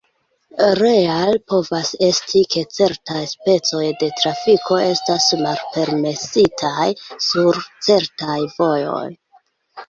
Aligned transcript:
Reale 0.77 1.33
povas 1.51 1.91
esti, 2.07 2.41
ke 2.55 2.63
certaj 2.77 3.19
specoj 3.33 3.81
de 4.05 4.09
trafiko 4.21 4.79
estas 4.87 5.29
malpermesitaj 5.43 6.89
sur 7.29 7.63
certaj 7.91 8.41
vojoj. 8.57 9.07